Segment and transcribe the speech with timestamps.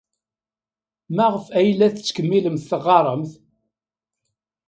[1.15, 3.31] Maɣef ay la tettkemmilemt teɣɣaremt?